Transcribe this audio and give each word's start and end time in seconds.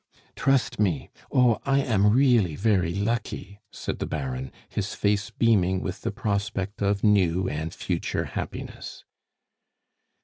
"Trust 0.35 0.79
me! 0.79 1.11
Oh, 1.31 1.59
I 1.63 1.81
am 1.81 2.07
really 2.09 2.55
very 2.55 2.95
lucky!" 2.95 3.59
said 3.69 3.99
the 3.99 4.07
Baron, 4.07 4.51
his 4.67 4.95
face 4.95 5.29
beaming 5.29 5.79
with 5.83 6.01
the 6.01 6.09
prospect 6.09 6.81
of 6.81 7.03
new 7.03 7.47
and 7.47 7.71
future 7.71 8.25
happiness. 8.25 9.03